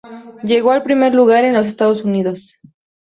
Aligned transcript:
Llegó 0.41 0.71
al 0.71 0.81
primer 0.81 1.13
lugar 1.13 1.45
en 1.45 1.53
los 1.53 1.67
Estados 1.67 2.03
Unidos. 2.03 2.59